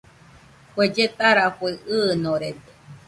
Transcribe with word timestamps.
Kue 0.73 0.85
lletarafue 0.95 1.69
ɨɨnorede 1.95 2.69